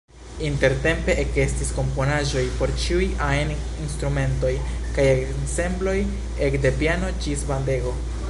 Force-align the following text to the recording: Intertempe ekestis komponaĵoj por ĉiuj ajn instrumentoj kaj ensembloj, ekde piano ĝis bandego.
Intertempe 0.45 1.15
ekestis 1.23 1.73
komponaĵoj 1.75 2.41
por 2.61 2.73
ĉiuj 2.85 3.09
ajn 3.25 3.53
instrumentoj 3.83 4.53
kaj 4.97 5.05
ensembloj, 5.17 5.97
ekde 6.49 6.73
piano 6.81 7.13
ĝis 7.27 7.45
bandego. 7.53 7.95